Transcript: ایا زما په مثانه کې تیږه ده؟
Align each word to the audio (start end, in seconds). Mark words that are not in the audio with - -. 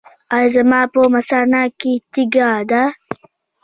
ایا 0.35 0.49
زما 0.55 0.81
په 0.93 1.01
مثانه 1.15 1.61
کې 1.79 1.93
تیږه 2.13 2.49
ده؟ 2.69 2.83